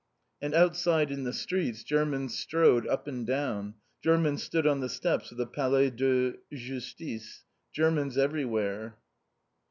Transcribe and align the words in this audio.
And 0.41 0.55
outside 0.55 1.11
in 1.11 1.25
the 1.25 1.31
streets 1.31 1.83
Germans 1.83 2.35
strode 2.35 2.87
up 2.87 3.05
and 3.07 3.23
down, 3.23 3.75
Germans 4.01 4.41
stood 4.41 4.65
on 4.65 4.79
the 4.79 4.89
steps 4.89 5.31
of 5.31 5.37
the 5.37 5.45
Palais 5.45 5.91
de 5.91 6.37
Justice, 6.51 7.43
Germans 7.71 8.17
everywhere. 8.17 8.97